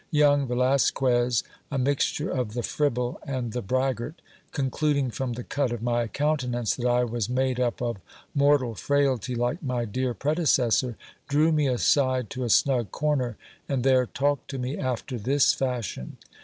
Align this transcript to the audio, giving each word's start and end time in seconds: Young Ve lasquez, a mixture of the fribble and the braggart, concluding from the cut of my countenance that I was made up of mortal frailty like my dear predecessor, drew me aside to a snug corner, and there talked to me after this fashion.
Young 0.09 0.47
Ve 0.47 0.55
lasquez, 0.55 1.43
a 1.69 1.77
mixture 1.77 2.31
of 2.31 2.55
the 2.55 2.63
fribble 2.63 3.19
and 3.23 3.53
the 3.53 3.61
braggart, 3.61 4.19
concluding 4.51 5.11
from 5.11 5.33
the 5.33 5.43
cut 5.43 5.71
of 5.71 5.83
my 5.83 6.07
countenance 6.07 6.75
that 6.75 6.87
I 6.87 7.03
was 7.03 7.29
made 7.29 7.59
up 7.59 7.83
of 7.83 7.97
mortal 8.33 8.73
frailty 8.73 9.35
like 9.35 9.61
my 9.61 9.85
dear 9.85 10.15
predecessor, 10.15 10.97
drew 11.27 11.51
me 11.51 11.67
aside 11.67 12.31
to 12.31 12.43
a 12.43 12.49
snug 12.49 12.89
corner, 12.89 13.37
and 13.69 13.83
there 13.83 14.07
talked 14.07 14.49
to 14.49 14.57
me 14.57 14.75
after 14.75 15.19
this 15.19 15.53
fashion. 15.53 16.17